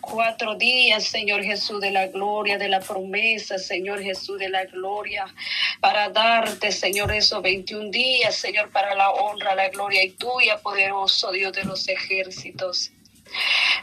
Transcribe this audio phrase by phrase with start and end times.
[0.00, 5.26] cuatro días, Señor Jesús, de la gloria, de la promesa, Señor Jesús, de la gloria,
[5.80, 11.32] para darte, Señor, esos 21 días, Señor, para la honra, la gloria y tuya, poderoso
[11.32, 12.92] Dios de los ejércitos.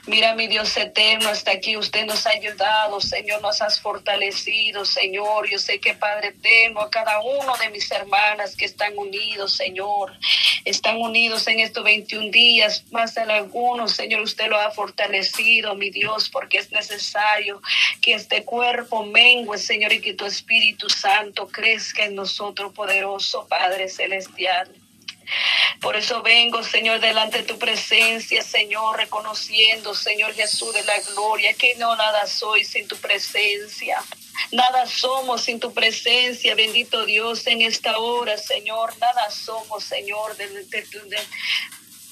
[0.06, 5.50] Mira, mi Dios eterno, hasta aquí usted nos ha ayudado, Señor, nos has fortalecido, Señor.
[5.50, 10.12] Yo sé que, Padre tengo a cada uno de mis hermanas que están unidos, Señor,
[10.66, 15.90] están unidos en estos 21 días, más de algunos, Señor, usted lo ha fortalecido, mi
[15.90, 17.62] Dios, porque es necesario
[18.02, 23.88] que este cuerpo mengue, Señor, y que tu Espíritu Santo crezca en nosotros, poderoso Padre
[23.88, 24.83] Celestial.
[25.82, 31.54] Por eso vengo, Señor, delante de tu presencia, Señor, reconociendo, Señor Jesús, de la gloria,
[31.54, 34.02] que no nada soy sin tu presencia.
[34.52, 38.98] Nada somos sin tu presencia, bendito Dios, en esta hora, Señor.
[39.00, 40.48] Nada somos, Señor, de,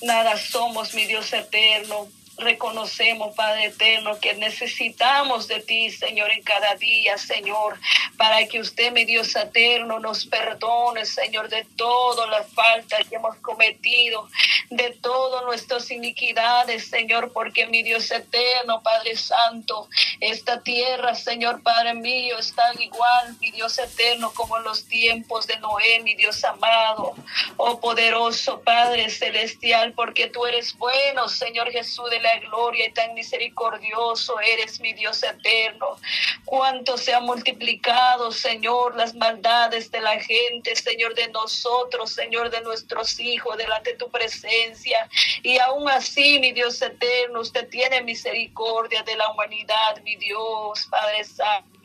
[0.01, 6.75] nada somos, mi Dios eterno reconocemos, Padre eterno, que necesitamos de ti, Señor, en cada
[6.75, 7.79] día, Señor,
[8.21, 13.35] para que usted, mi Dios eterno, nos perdone, Señor, de todas las faltas que hemos
[13.37, 14.27] cometido,
[14.69, 21.95] de todas nuestras iniquidades, Señor, porque mi Dios eterno, Padre Santo, esta tierra, Señor, Padre
[21.95, 27.15] mío, está igual, mi Dios eterno, como en los tiempos de Noé, mi Dios amado,
[27.57, 33.15] oh poderoso Padre celestial, porque tú eres bueno, Señor Jesús de la gloria y tan
[33.15, 35.97] misericordioso eres, mi Dios eterno.
[36.45, 42.61] Cuánto se ha multiplicado, Señor, las maldades de la gente, Señor, de nosotros, Señor, de
[42.61, 45.09] nuestros hijos, delante de tu presencia.
[45.43, 51.23] Y aún así, mi Dios eterno, usted tiene misericordia de la humanidad, mi Dios, Padre
[51.23, 51.80] Santo.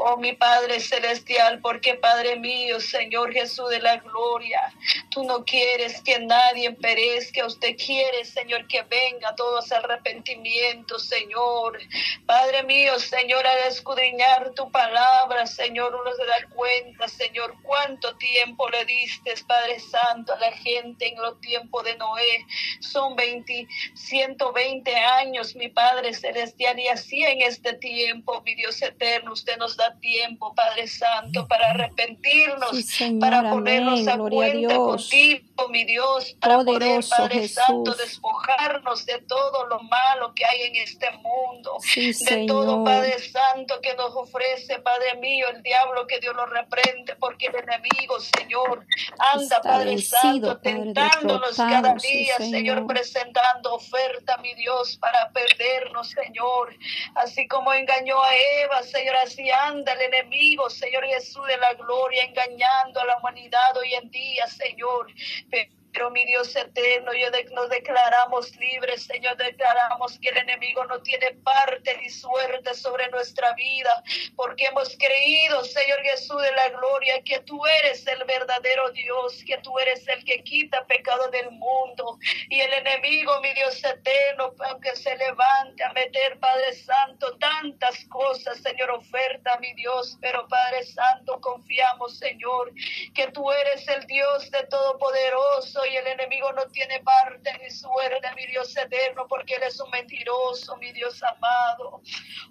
[0.00, 4.72] Oh, mi Padre Celestial, porque Padre mío, Señor Jesús de la gloria,
[5.10, 11.80] tú no quieres que nadie perezca, usted quiere, Señor, que venga todos arrepentimiento, Señor.
[12.26, 18.70] Padre mío, Señor, al escudriñar tu palabra, Señor, uno se da cuenta, Señor, cuánto tiempo
[18.70, 22.46] le diste, Padre Santo, a la gente en los tiempos de Noé.
[22.78, 29.32] Son 20, 120 años, mi Padre Celestial, y así en este tiempo, mi Dios eterno
[29.32, 32.70] usted nos da tiempo, Padre Santo, para arrepentirnos,
[33.18, 39.80] para ponernos a cuenta contigo, mi Dios, para poder, Padre Santo, despojarnos de todo lo
[39.80, 45.46] malo que hay en este mundo, de todo, Padre Santo, que nos ofrece, Padre mío,
[45.54, 48.86] el diablo, que Dios lo reprende, porque el enemigo, Señor,
[49.34, 56.76] anda, Padre Santo, tentándonos cada día, Señor, presentando oferta, mi Dios, para perdernos, Señor,
[57.14, 61.74] así como engañó a Eva, Señor Señor, así anda el enemigo, Señor Jesús de la
[61.74, 65.06] gloria, engañando a la humanidad hoy en día, Señor.
[65.50, 65.77] Pero
[66.12, 71.98] mi Dios eterno, yo nos declaramos libres, Señor, declaramos que el enemigo no tiene parte
[71.98, 74.02] ni suerte sobre nuestra vida,
[74.36, 79.58] porque hemos creído, Señor Jesús de la gloria, que tú eres el verdadero Dios, que
[79.58, 82.18] tú eres el que quita pecado del mundo.
[82.48, 88.58] Y el enemigo, mi Dios eterno, aunque se levante a meter, Padre Santo, tantas cosas,
[88.58, 92.72] Señor, oferta, mi Dios, pero Padre Santo, confiamos, Señor,
[93.14, 98.28] que tú eres el Dios de Todopoderoso y el enemigo no tiene parte ni suerte,
[98.34, 102.02] mi Dios eterno, porque Él es un mentiroso, mi Dios amado.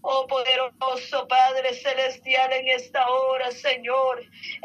[0.01, 4.23] Oh poderoso Padre Celestial, en esta hora, Señor,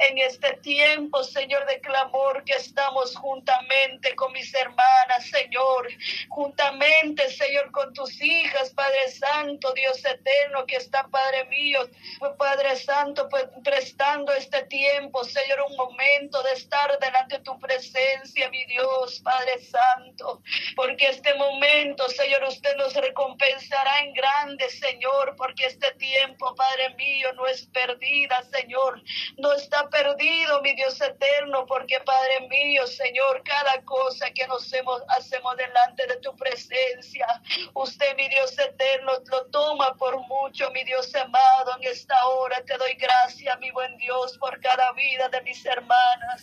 [0.09, 5.89] en este tiempo, Señor, de clamor que estamos juntamente con mis hermanas, Señor,
[6.29, 11.89] juntamente, Señor, con tus hijas, Padre Santo, Dios eterno, que está, Padre mío,
[12.39, 18.49] Padre Santo, pues prestando este tiempo, Señor, un momento de estar delante de tu presencia,
[18.53, 20.43] mi Dios, Padre Santo,
[20.77, 27.33] porque este momento, Señor, usted nos recompensará en grande, Señor, porque este tiempo, Padre mío,
[27.33, 29.03] no es perdida, Señor,
[29.39, 35.03] no está perdido, mi Dios eterno, porque Padre mío, Señor, cada cosa que nos hacemos,
[35.09, 37.27] hacemos delante de tu presencia,
[37.73, 42.77] usted, mi Dios eterno, lo toma por mucho, mi Dios amado, en esta hora te
[42.77, 46.43] doy gracias, mi buen Dios, por cada vida de mis hermanas.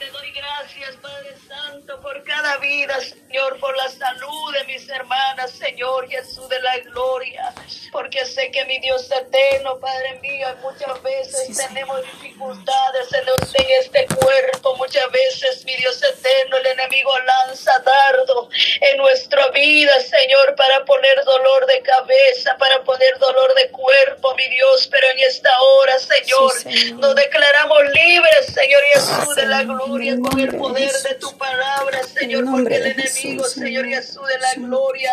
[0.00, 5.50] Te doy gracias, Padre Santo, por cada vida, Señor, por la salud de mis hermanas,
[5.50, 7.52] Señor Jesús de la gloria.
[7.92, 14.74] Porque sé que mi Dios eterno, Padre mío, muchas veces tenemos dificultades en este cuerpo.
[14.76, 18.48] Muchas veces, mi Dios eterno, el enemigo lanza dardo
[18.80, 24.48] en nuestra vida, Señor, para poner dolor de cabeza, para poner dolor de cuerpo, mi
[24.48, 24.88] Dios.
[24.90, 26.52] Pero en esta hora, Señor,
[26.94, 32.44] nos declaramos libres, Señor Jesús de la gloria con el poder de tu palabra, Señor,
[32.44, 35.12] porque el enemigo enemigo, Señor Jesús de la gloria,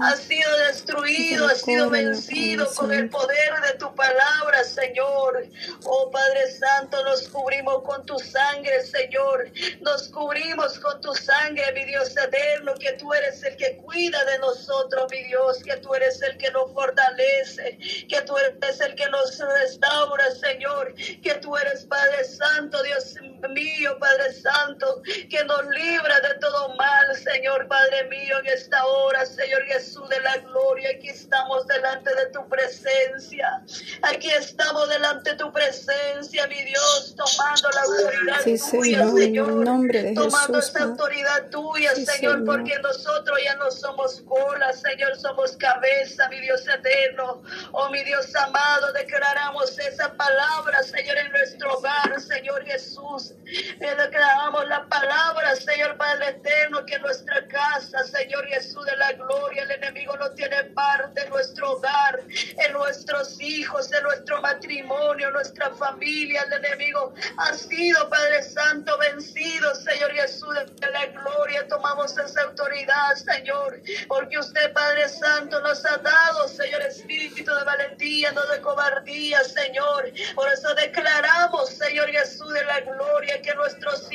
[0.00, 5.46] ha sido destruido, ha sido vencido con el poder de tu palabra, Señor.
[5.84, 9.50] Oh Padre Santo, nos cubrimos con tu sangre, Señor.
[9.80, 14.38] Nos cubrimos con tu sangre, mi Dios eterno, que tú eres el que cuida de
[14.38, 17.78] nosotros, mi Dios, que tú eres el que nos fortalece,
[18.08, 23.14] que tú eres el que nos restaura, Señor, que tú eres Padre Santo, Dios
[23.50, 29.24] mío, Padre Santo, que nos libra de todo mal, Señor, Padre mío, en esta hora,
[29.26, 33.62] Señor Jesús de la gloria, aquí estamos delante de tu presencia,
[34.02, 40.82] aquí estamos delante de tu presencia, mi Dios, tomando la autoridad tuya, Señor, tomando esta
[40.84, 47.42] autoridad tuya, Señor, porque nosotros ya no somos cola, Señor, somos cabeza, mi Dios eterno,
[47.72, 53.34] oh mi Dios amado, declaramos esa palabra, Señor, en nuestro hogar, Señor Jesús,
[53.78, 59.62] declaramos la palabra, Señor Padre eterno, que en nuestra casa, Señor Jesús de la gloria,
[59.62, 66.42] el enemigo no tiene parte en nuestro hogar, en nuestros hijos, nuestro matrimonio, nuestra familia,
[66.42, 73.14] el enemigo ha sido, Padre Santo, vencido, Señor Jesús de la gloria, tomamos esa autoridad,
[73.14, 79.42] Señor, porque usted, Padre Santo, nos ha dado, Señor, espíritu de valentía, no de cobardía,
[79.44, 83.47] Señor, por eso declaramos, Señor Jesús de la gloria, que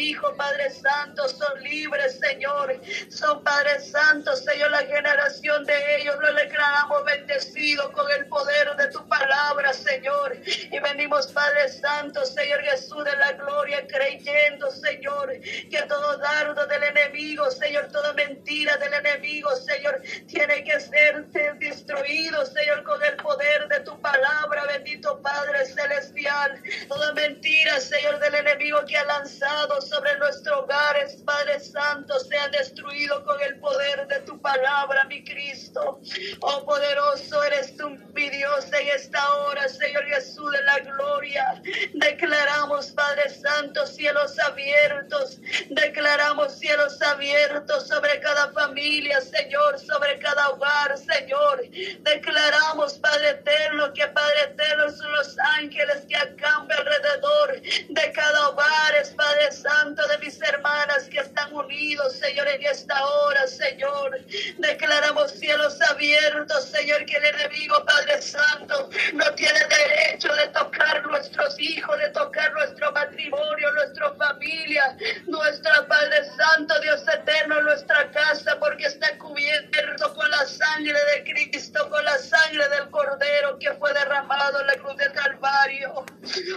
[0.04, 2.80] hijos, Padre Santo, son libres, Señor,
[3.10, 8.88] son Padre Santo, Señor, la generación de ellos, lo declaramos bendecido con el poder de
[8.90, 15.82] tu palabra, Señor, y venimos, Padre Santo, Señor Jesús de la gloria, creyendo, Señor, que
[15.88, 21.26] todo dardo del enemigo, Señor, toda mentira del enemigo, Señor, tiene que ser
[21.60, 26.62] destruido, Señor, con el poder de tu palabra, bendito Padre Celestial.
[26.88, 33.24] Toda mentira, Señor, del enemigo que ha lanzado sobre nuestros hogares, Padre Santo, sea destruido
[33.24, 36.00] con el poder de tu palabra, mi Cristo.
[36.40, 41.62] Oh, poderoso eres tú, mi Dios, en esta hora, Señor Jesús de la gloria.
[41.94, 45.40] Declaramos, Padre Santo, cielos abiertos.
[45.69, 51.62] Declaramos cielos abiertos sobre cada familia, Señor, sobre cada hogar, Señor.
[52.02, 58.94] Declaramos, Padre eterno, que Padre eterno son los ángeles que acampan alrededor de cada hogar,
[59.16, 64.20] Padre Santo, de mis hermanas que están unidos, Señor, en esta hora, Señor.
[64.58, 71.60] Declaramos cielos abiertos, Señor, que el enemigo, Padre Santo, no tiene derecho de tocar nuestros
[71.60, 74.96] hijos, de tocar nuestro matrimonio, nuestra familia,
[75.28, 81.62] nuestra Padre Santo, Dios eterno, nuestra casa, porque está cubierto con la sangre de Cristo,
[81.71, 86.06] con la sangre del Cordero que fue derramado en la cruz del Calvario.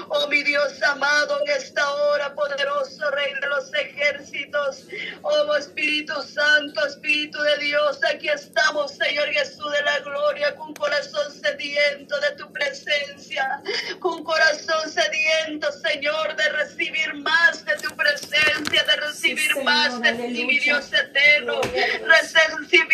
[0.08, 4.84] Oh mi Dios amado, en esta hora, poderoso Rey de los ejércitos,
[5.22, 11.32] oh Espíritu Santo, Espíritu de Dios, aquí estamos, Señor Jesús de la gloria, con corazón
[11.32, 13.62] sediento de tu presencia,
[14.00, 20.44] con corazón sediento, Señor, de recibir más de tu presencia, de recibir más de ti,
[20.44, 22.85] mi Dios eterno, recibir,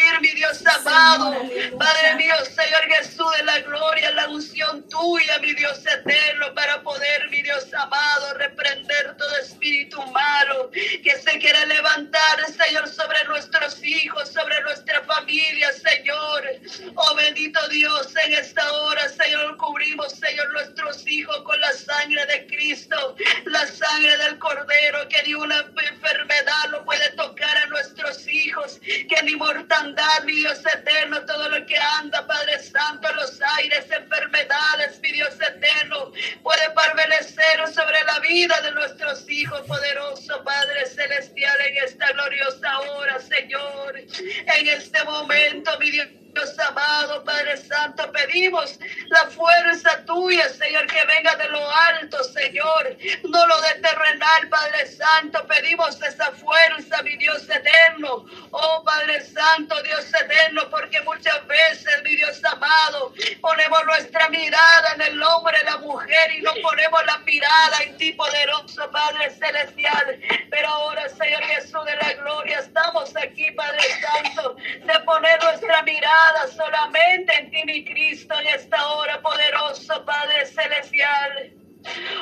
[0.59, 1.33] Dios amado,
[1.79, 7.29] Padre mío, Señor Jesús de la gloria, la unción tuya, mi Dios eterno, para poder,
[7.31, 9.17] mi Dios amado, reprender
[9.63, 16.43] espíritu malo que se quiere levantar, Señor, sobre nuestros hijos, sobre nuestra familia, Señor.
[16.97, 22.47] Oh bendito Dios, en esta hora, Señor, cubrimos, Señor, nuestros hijos con la sangre de
[22.49, 28.81] Cristo, la sangre del Cordero, que ni una enfermedad lo puede tocar a nuestros hijos,
[28.83, 33.85] que ni mortandad, mi Dios eterno, todo lo que anda, Padre Santo, en los aires,
[33.91, 36.11] enfermedades, mi Dios eterno,
[36.43, 43.21] puede permanecer sobre la vida de nuestros hijos, poderoso Padre Celestial, en esta gloriosa hora,
[43.21, 46.09] Señor, en este momento, mi Dios.
[46.67, 48.79] Amado, Padre Santo, pedimos
[49.09, 49.82] la fuerza
[50.13, 56.31] Señor, que venga de lo alto, Señor, no lo de terrenal, Padre Santo, pedimos esa
[56.33, 63.15] fuerza, mi Dios eterno, oh Padre Santo, Dios eterno, porque muchas veces, mi Dios amado,
[63.41, 68.13] ponemos nuestra mirada en el hombre, la mujer, y no ponemos la mirada en ti,
[68.13, 75.01] poderoso Padre Celestial, pero ahora, Señor Jesús de la gloria, estamos aquí, Padre Santo, de
[75.01, 81.53] poner nuestra mirada solamente en ti, mi Cristo, en esta hora poderoso, Padre Celestial.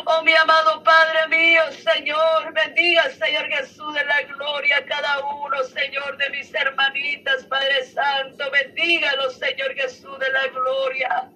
[0.07, 6.17] Oh, mi amado Padre mío, Señor, bendiga, Señor Jesús de la gloria, cada uno, Señor,
[6.17, 11.31] de mis hermanitas, Padre Santo, bendígalo, Señor Jesús de la gloria.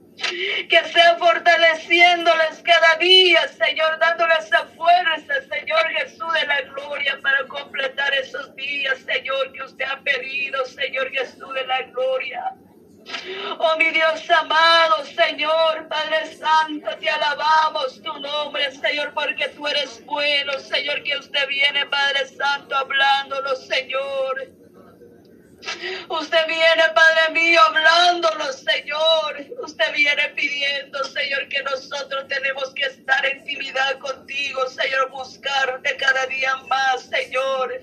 [0.70, 7.46] que sea fortaleciéndoles cada día, Señor, dándoles esa fuerza, Señor Jesús de la gloria, para
[7.48, 12.54] completar esos días, Señor, que usted ha pedido, Señor Jesús de la gloria.
[13.58, 20.04] Oh mi Dios amado, Señor, Padre Santo, te alabamos tu nombre, Señor, porque tú eres
[20.04, 24.52] bueno, Señor, que usted viene, Padre Santo, hablándonos, Señor.
[26.08, 29.46] Usted viene, Padre mío, hablándonos, Señor.
[29.62, 36.26] Usted viene pidiendo, Señor, que nosotros tenemos que estar en intimidad contigo, Señor, buscarte cada
[36.26, 37.80] día más, Señor.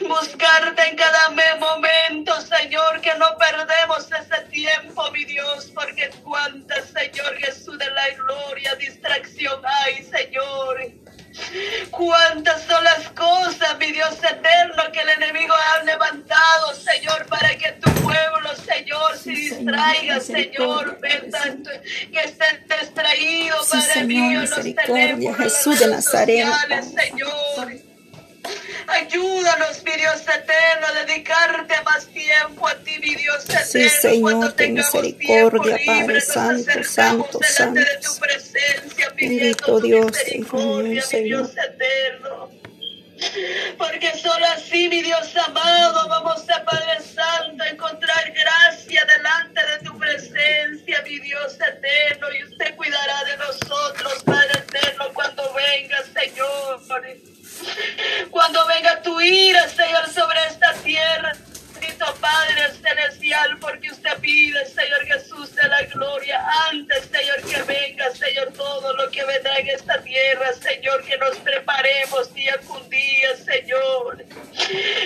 [0.00, 7.36] Buscarte en cada momento, Señor, que no perdemos ese tiempo, mi Dios, porque cuánta, Señor
[7.38, 10.92] Jesús de la gloria, distracción hay, Señor.
[11.90, 17.72] Cuántas son las cosas, mi Dios eterno, que el enemigo ha levantado, Señor, para que
[17.72, 22.44] tu pueblo, Señor, se distraiga, Señor, que esté
[22.80, 26.48] distraído, Padre mío, los teléfonos, Jesús de Nazaret,
[26.82, 27.87] Señor.
[28.88, 33.66] Ayúdanos, mi Dios eterno, a dedicarte más tiempo a ti, mi Dios eterno.
[33.66, 37.80] Sí, Señor, ten misericordia, Padre Santo, Santo, Santo.
[37.80, 41.52] De tu presencia, Bendito Dios, Hijo mío, Señor.
[41.52, 42.50] Dios eterno.
[43.76, 49.84] Porque solo así, mi Dios amado, vamos a Padre Santo a encontrar gracia delante de
[49.84, 57.37] tu presencia, mi Dios eterno, y usted cuidará de nosotros, Padre eterno, cuando venga, Señor.
[58.30, 61.32] Cuando venga tu ira, Señor, sobre esta tierra,
[61.74, 68.10] bendito Padre Celestial, porque usted pide, Señor Jesús, de la gloria, antes, Señor, que venga,
[68.12, 73.36] Señor, todo lo que vendrá en esta tierra, Señor, que nos preparemos día con día,
[73.36, 74.24] Señor.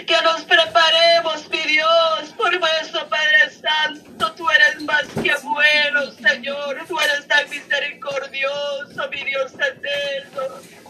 [0.06, 6.84] Que nos preparemos, mi Dios, por eso, Padre Santo, tú eres más que bueno, Señor,
[6.88, 10.81] tú eres tan misericordioso, mi Dios eterno.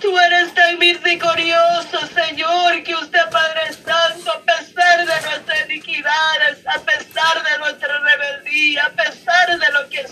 [0.00, 6.78] Tú eres tan misericordioso, Señor, que usted, Padre Santo, a pesar de nuestras iniquidades, a
[6.80, 10.06] pesar de nuestra rebeldía, a pesar de lo que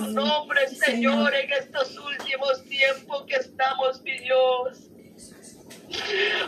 [0.00, 4.78] tu nombre, Señor, en estos últimos tiempos que estamos, mi Dios.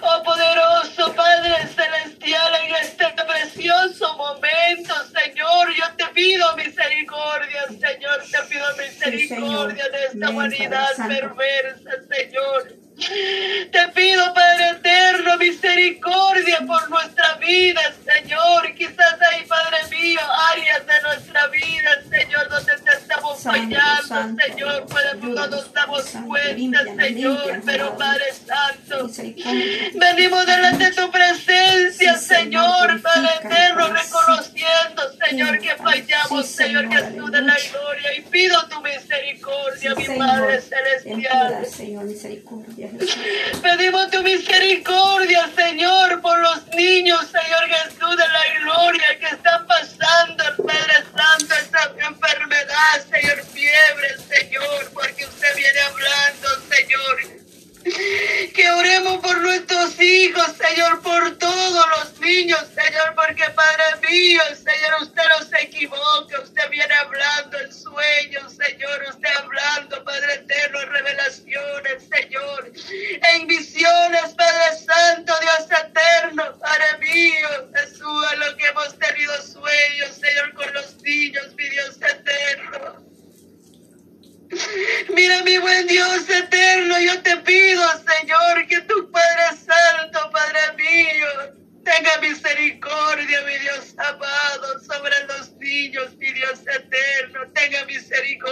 [0.03, 8.39] Oh poderoso Padre Celestial, en este precioso momento, Señor, yo te pido misericordia, Señor, te
[8.49, 11.91] pido misericordia de esta humanidad perversa,
[44.23, 48.02] misericordia, Señor, por los niños, Señor Jesús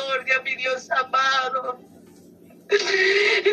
[0.00, 1.80] misericordia, mi Dios amado.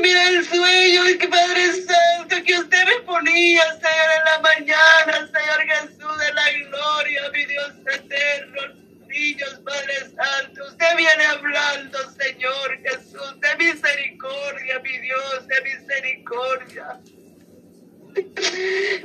[0.02, 5.62] Mira el sueño, que Padre Santo, que usted me ponía, Señor, en la mañana, Señor
[5.68, 8.88] Jesús de la gloria, mi Dios eterno.
[9.08, 17.00] Niños, Padre Santo, usted viene hablando, Señor Jesús, de misericordia, mi Dios, de misericordia.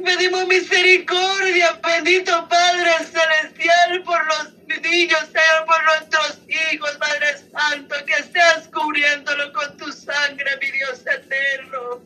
[0.04, 8.22] Pedimos misericordia, bendito Padre Celestial, por los niños, Señor, por nuestros hijos, Padre Santo, que
[8.32, 12.02] seas cubriéndolo con tu sangre, mi Dios eterno.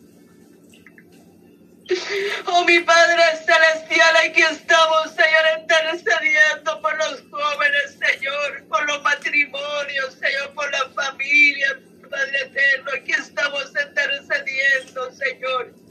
[2.47, 10.15] Oh, mi Padre Celestial, aquí estamos, Señor, intercediendo por los jóvenes, Señor, por los matrimonios,
[10.15, 11.79] Señor, por la familia,
[12.11, 12.91] Padre eterno.
[12.97, 15.86] Aquí estamos intercediendo, Señor.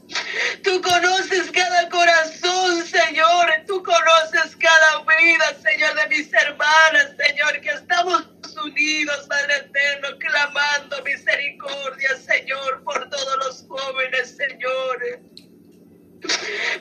[0.62, 3.46] Tú conoces cada corazón, Señor.
[3.66, 8.28] Tú conoces cada vida, Señor, de mis hermanas, Señor, que estamos
[8.64, 15.20] unidos, Padre eterno, clamando misericordia, Señor, por todos los jóvenes, Señor.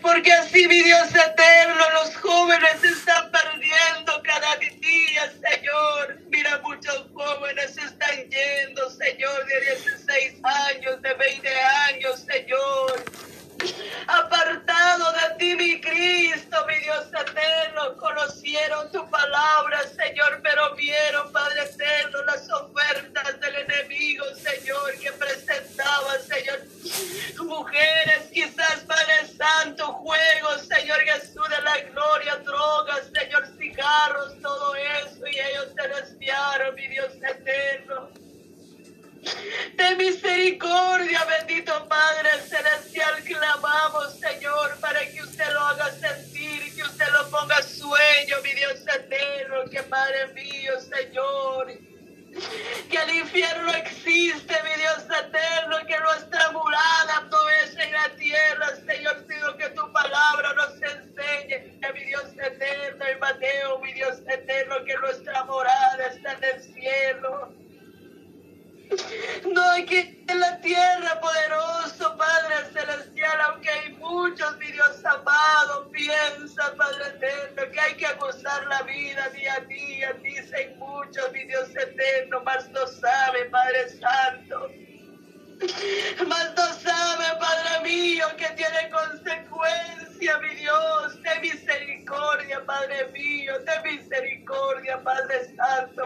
[0.02, 2.84] Porque así, mi Dios eterno, los jóvenes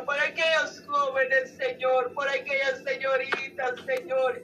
[0.06, 4.42] Por aquellos jóvenes, Señor, por aquellas señoritas, Señor,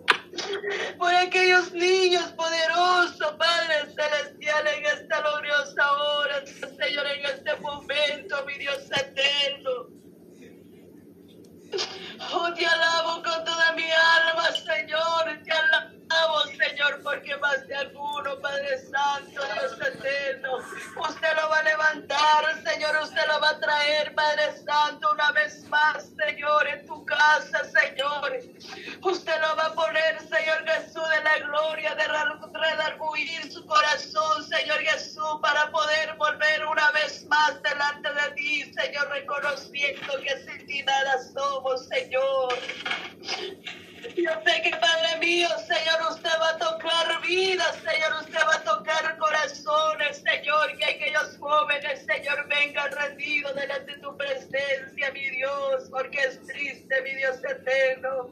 [1.00, 8.54] por aquellos niños poderosos, Padre Celestial, en esta gloriosa hora, Señor, en este momento, mi
[8.60, 9.88] Dios eterno.
[12.32, 15.15] Oh, te alabo con toda mi alma, Señor.
[16.58, 22.96] Señor, porque más de alguno, Padre Santo, Dios eterno, usted lo va a levantar, Señor.
[23.04, 28.40] Usted lo va a traer, Padre Santo, una vez más, Señor, en tu casa, Señor.
[29.02, 32.08] Usted lo va a poner, Señor Jesús, de la gloria, de
[32.54, 39.10] redarguir su corazón, Señor Jesús, para poder volver una vez más delante de ti, Señor,
[39.10, 42.54] reconociendo que sin ti nada somos, Señor.
[44.14, 48.64] Yo sé que Padre mío, Señor, usted va a tocar vidas, Señor, usted va a
[48.64, 55.90] tocar corazones, Señor, que aquellos jóvenes, Señor, vengan rendidos delante de tu presencia, mi Dios,
[55.90, 58.30] porque es triste, mi Dios eterno.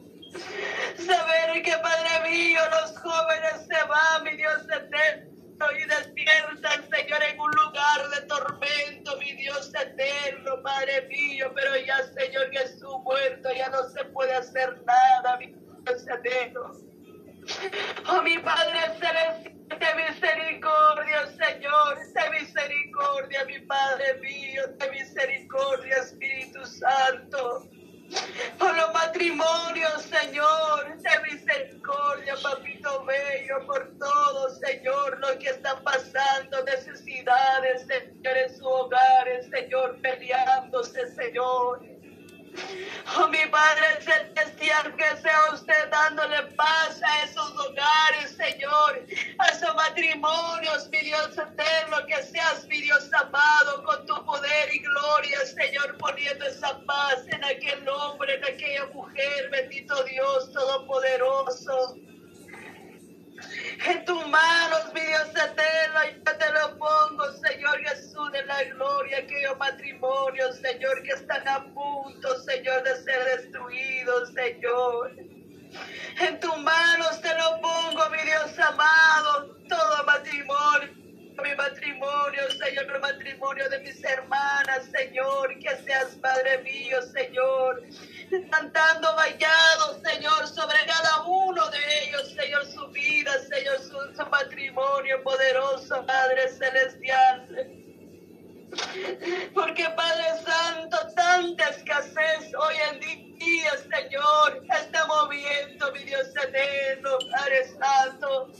[0.97, 5.33] Saber que, Padre mío, los jóvenes se van, mi Dios eterno
[5.71, 12.03] y despiertan, Señor, en un lugar de tormento, mi Dios eterno, Padre mío, pero ya,
[12.13, 15.62] Señor Jesús, muerto, ya no se puede hacer nada, mi Dios.
[18.07, 26.65] Oh, mi Padre celestial, de misericordia, Señor, de misericordia, mi Padre mío, de misericordia, Espíritu
[26.65, 27.69] Santo
[28.59, 36.63] por los matrimonios, Señor, de misericordia, papito bello, por todo, Señor, lo que están pasando,
[36.63, 41.92] necesidades, Señor, en sus hogares, Señor, peleándose, Señor.
[43.17, 49.05] Oh, mi Padre Celestial, que sea usted dándole paz a esos hogares, Señor,
[49.39, 54.79] a esos matrimonios, mi Dios eterno, que seas, mi Dios amado, con tu poder y
[54.79, 61.97] gloria, Señor, poniendo esa paz en aquel hombre, en aquella mujer, bendito Dios Todopoderoso.
[63.85, 69.19] En tus manos, mi Dios eterno, yo te lo pongo, Señor Jesús de la gloria,
[69.19, 75.11] aquellos matrimonios, Señor, que están a punto, Señor, de ser destruidos, Señor.
[76.19, 81.03] En tus manos te lo pongo, mi Dios amado, todo matrimonio
[81.55, 87.83] matrimonio, Señor, el matrimonio de mis hermanas, Señor, que seas Padre mío, Señor,
[88.49, 95.23] cantando vallado, Señor, sobre cada uno de ellos, Señor, su vida, Señor, su, su matrimonio
[95.23, 97.47] poderoso, Padre Celestial.
[99.53, 107.67] Porque Padre Santo, tanta escasez hoy en día, Señor, está moviendo, mi Dios eterno, Padre
[107.79, 108.51] Santo.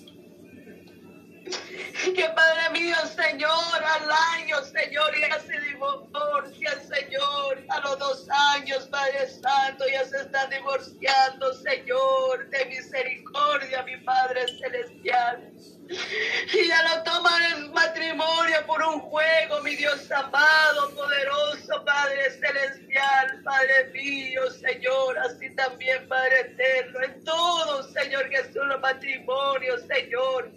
[1.43, 7.63] Que Padre mío, Señor, al año, Señor, ya se divorcia, Señor.
[7.69, 12.49] A los dos años, Padre Santo, ya se está divorciando, Señor.
[12.49, 15.51] De misericordia, mi Padre Celestial.
[16.53, 23.41] Y ya lo toman el matrimonio por un juego, mi Dios amado, poderoso, Padre celestial,
[23.43, 30.51] Padre mío, Señor, así también, Padre eterno, en todo, Señor Jesús, los matrimonios, Señor,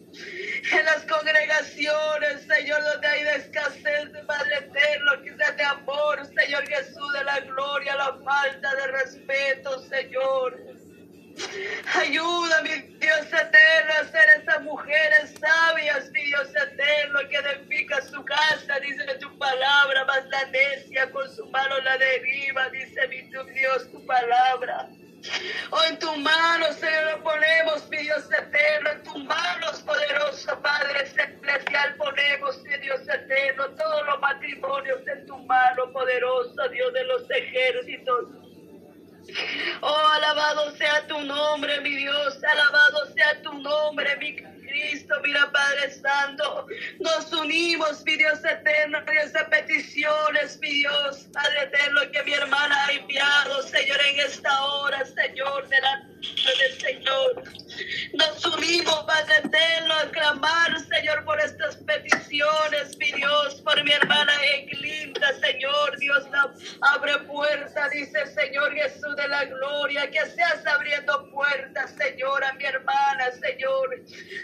[0.73, 7.25] en las congregaciones, Señor, donde hay escasez, Padre eterno, quizás de amor, Señor Jesús, de
[7.25, 10.86] la gloria, la falta de respeto, Señor.
[11.95, 18.25] Ayuda, mi Dios eterno, a ser esas mujeres sabias, mi Dios eterno, que edifica su
[18.25, 23.45] casa, dice tu palabra, más la necia con su mano la deriva, dice mi tu
[23.45, 24.89] Dios tu palabra.
[25.71, 31.97] Oh, en tu mano, Señor, ponemos, mi Dios eterno, en tus manos, poderoso Padre celestial,
[31.97, 38.46] ponemos, mi Dios eterno, todos los matrimonios en tu mano, poderoso Dios de los ejércitos.
[39.81, 44.37] Oh, alabado sea tu nombre, mi Dios, alabado sea tu nombre, mi
[44.77, 46.67] Cristo, mira Padre Santo,
[47.01, 52.87] nos unimos, mi Dios eterno, en esas peticiones, mi Dios, Padre eterno, que mi hermana
[52.87, 56.17] ha enviado, Señor, en esta hora, Señor, delante
[56.59, 57.43] del Señor.
[58.15, 64.33] Nos unimos, Padre eterno, a clamar, Señor, por estas peticiones, mi Dios, por mi hermana
[64.55, 66.25] Eglinda, Señor, Dios,
[66.81, 72.65] abre puerta, dice Señor Jesús de la gloria, que seas abriendo puertas, Señor, a mi
[72.65, 74.03] hermana, Señor.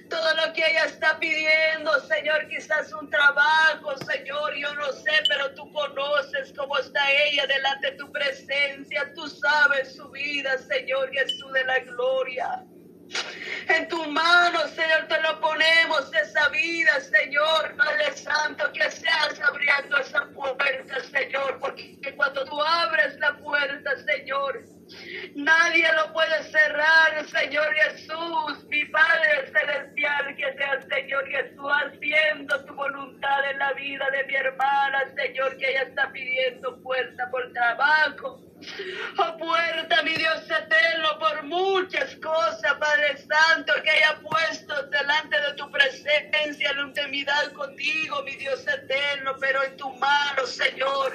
[0.08, 5.54] Todo lo que ella está pidiendo, Señor, quizás un trabajo, Señor, yo no sé, pero
[5.54, 11.52] tú conoces cómo está ella delante de tu presencia, tú sabes su vida, Señor Jesús
[11.52, 12.64] de la gloria.
[13.68, 17.74] En tu mano, Señor, te lo ponemos esa vida, Señor,
[18.14, 24.64] Santo, que seas abriendo esa puerta, Señor, porque cuando tú abres la puerta, Señor,
[25.42, 32.74] Nadie lo puede cerrar, Señor Jesús, mi Padre Celestial, que sea Señor Jesús haciendo tu
[32.74, 38.40] voluntad en la vida de mi hermana, Señor, que ella está pidiendo puerta por trabajo.
[39.18, 45.54] Oh puerta, mi Dios eterno, por muchas cosas, Padre Santo, que haya puesto delante de
[45.54, 51.12] tu presencia, en intimidad contigo, mi Dios eterno, pero en tu mano, Señor.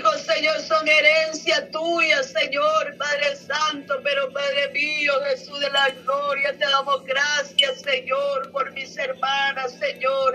[0.00, 6.52] Hijos, Señor, son herencia tuya, Señor, Padre Santo, pero Padre mío, Jesús de la gloria,
[6.52, 10.34] te damos gracias, Señor, por mis hermanas, Señor.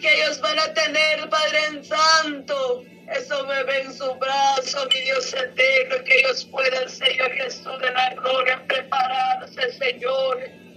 [0.00, 6.04] Que ellos van a tener, Padre Santo, eso bebé en su brazo, mi Dios eterno,
[6.04, 10.69] que ellos puedan, Señor Jesús de la gloria, prepararse, Señor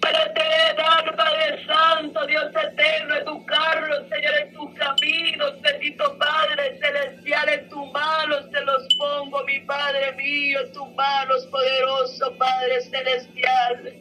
[0.00, 0.32] para
[0.76, 7.92] dar, Padre Santo, Dios eterno, educarlos, Señor, en tus caminos, bendito Padre celestial, en tus
[7.92, 13.94] manos te los pongo, mi Padre mío, en tus manos, poderoso Padre celestial.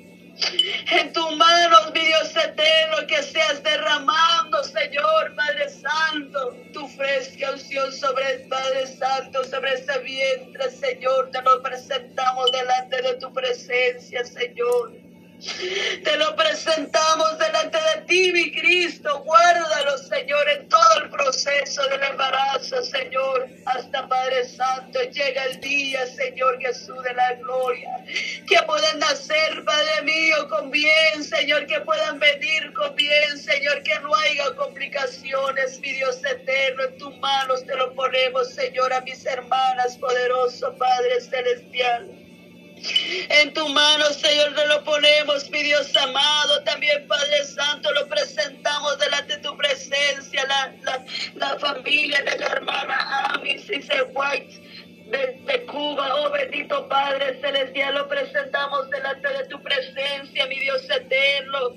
[0.91, 7.91] En tus manos, mi Dios eterno, que seas derramando, Señor, Padre Santo, tu fresca unción
[7.91, 11.30] sobre el Padre Santo, sobre ese vientre, Señor.
[11.32, 15.03] Te lo presentamos delante de tu presencia, Señor.
[15.43, 19.23] Te lo presentamos delante de ti, mi Cristo.
[19.23, 23.49] Guárdalo, Señor, en todo el proceso del embarazo, Señor.
[23.65, 27.89] Hasta Padre Santo llega el día, Señor Jesús de la gloria.
[28.47, 31.67] Que puedan nacer, Padre mío, con bien, Señor.
[31.67, 33.84] Que puedan venir con bien, Señor.
[33.84, 36.84] Que no haya complicaciones, mi Dios eterno.
[36.84, 42.22] En tus manos te lo ponemos, Señor, a mis hermanas, poderoso Padre celestial.
[43.30, 46.63] En tu mano, Señor, te lo ponemos, mi Dios amado.
[46.63, 50.46] También, Padre Santo, lo presentamos delante de tu presencia.
[51.36, 53.82] La, familia de la hermana Amis y
[54.13, 54.60] White.
[55.08, 60.82] De, de, Cuba, oh bendito Padre Celestial, lo presentamos delante de tu presencia, mi Dios
[60.89, 61.76] eterno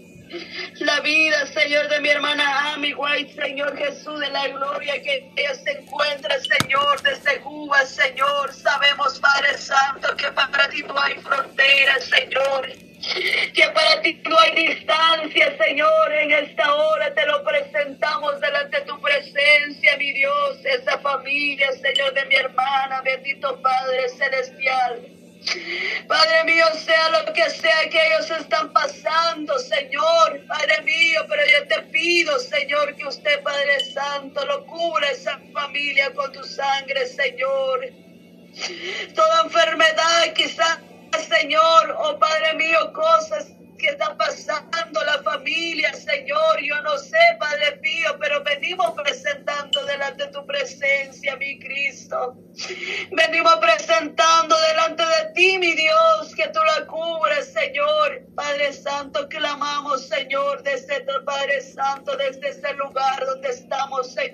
[0.80, 5.54] la vida, Señor, de mi hermana Amy White, Señor Jesús de la gloria, que ella
[5.54, 8.52] se encuentra, Señor, desde Cuba, Señor.
[8.52, 9.95] Sabemos, Padre Santo,
[10.76, 12.68] ti no hay fronteras, Señor.
[13.54, 16.12] Que para ti no hay distancia, Señor.
[16.12, 22.12] En esta hora te lo presentamos delante de tu presencia, mi Dios, esa familia, Señor,
[22.14, 25.08] de mi hermana, bendito Padre Celestial.
[26.08, 31.68] Padre mío, sea lo que sea que ellos están pasando, Señor, Padre mío, pero yo
[31.68, 38.05] te pido, Señor, que usted, Padre Santo, lo cubra esa familia con tu sangre, Señor.
[39.14, 40.78] Toda enfermedad, quizás,
[41.28, 43.46] Señor, oh Padre mío, cosas
[43.78, 46.60] que está pasando la familia, Señor.
[46.62, 52.36] Yo no sé, Padre mío, pero venimos presentando delante de tu presencia, mi Cristo.
[53.12, 58.22] Venimos presentando delante de ti, mi Dios, que tú la cubres, Señor.
[58.34, 64.25] Padre Santo, clamamos, Señor, desde Padre Santo, desde ese lugar donde estamos, Señor.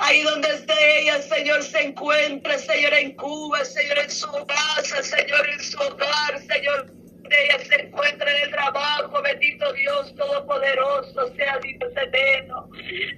[0.00, 5.48] Ahí donde esté ella, Señor, se encuentra, Señor, en Cuba, Señor, en su casa, Señor,
[5.48, 6.92] en su hogar, Señor.
[7.30, 12.68] Ella se encuentra en el trabajo, bendito Dios Todopoderoso, sea Dios eterno,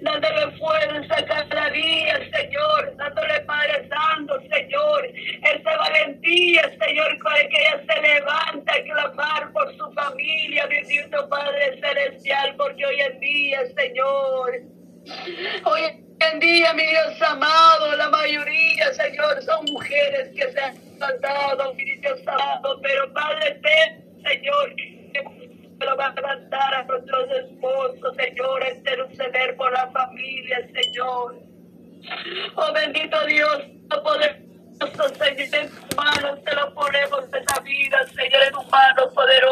[0.02, 7.84] dándole fuerza cada día, Señor, dándole Padre Santo, Señor, esa valentía, Señor, el que ella
[7.88, 14.52] se levanta a clamar por su familia, bendito Padre Celestial, porque hoy en día, Señor,
[15.64, 15.82] hoy
[16.30, 21.96] en día, mi Dios amado, la mayoría, Señor, son mujeres que se han levantado, mi
[21.96, 23.60] Dios amado, pero Padre,
[24.22, 25.24] Señor, que
[25.80, 31.36] lo va a levantar a nuestros esposos, Señor, interceder por la familia, Señor.
[32.54, 38.42] Oh bendito Dios, no poderoso, Señor, en tus te lo ponemos en la vida, Señor,
[38.42, 39.32] en tus manos poderoso.